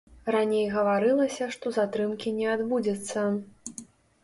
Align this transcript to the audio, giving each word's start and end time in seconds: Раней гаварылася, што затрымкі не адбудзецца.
Раней 0.35 0.63
гаварылася, 0.75 1.43
што 1.57 1.75
затрымкі 1.77 2.35
не 2.41 2.51
адбудзецца. 2.57 3.29